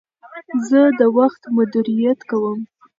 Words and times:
زه 0.67 0.81
د 0.99 1.01
وخت 1.17 1.41
مدیریت 1.57 2.19
کوم. 2.29 2.59